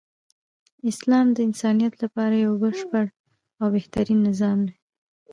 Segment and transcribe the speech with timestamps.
[0.91, 3.05] اسلام د انسانیت لپاره یو بشپړ
[3.61, 4.75] او بهترین نظام دی.